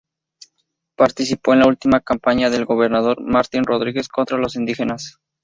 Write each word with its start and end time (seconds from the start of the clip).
Participó 0.97 1.51
de 1.51 1.59
la 1.59 1.67
última 1.67 1.99
campaña 1.99 2.49
del 2.49 2.65
gobernador 2.65 3.21
Martín 3.21 3.63
Rodríguez 3.65 4.07
contra 4.09 4.39
los 4.39 4.55
indígenas. 4.55 5.19